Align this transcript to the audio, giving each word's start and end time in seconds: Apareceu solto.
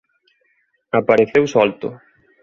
Apareceu 0.99 1.43
solto. 1.55 1.87